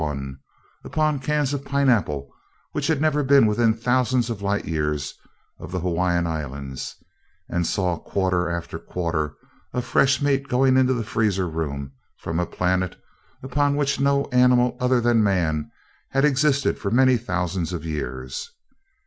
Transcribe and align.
1" 0.01 0.39
upon 0.83 1.19
cans 1.19 1.53
of 1.53 1.63
pineapple 1.63 2.27
which 2.71 2.87
had 2.87 2.99
never 2.99 3.23
been 3.23 3.45
within 3.45 3.71
thousands 3.71 4.31
of 4.31 4.41
light 4.41 4.65
years 4.65 5.13
of 5.59 5.71
the 5.71 5.79
Hawaiian 5.79 6.25
Islands, 6.25 6.95
and 7.47 7.67
saw 7.67 7.99
quarter 7.99 8.49
after 8.49 8.79
quarter 8.79 9.35
of 9.73 9.85
fresh 9.85 10.19
meat 10.19 10.47
going 10.47 10.75
into 10.75 10.95
the 10.95 11.03
freezer 11.03 11.47
room 11.47 11.91
from 12.17 12.39
a 12.39 12.47
planet 12.47 12.95
upon 13.43 13.75
which 13.75 13.99
no 13.99 14.25
animal 14.31 14.75
other 14.79 14.99
than 15.01 15.21
man 15.21 15.69
had 16.09 16.25
existed 16.25 16.79
for 16.79 16.89
many 16.89 17.15
thousands 17.15 17.71
of 17.71 17.85
years. 17.85 18.49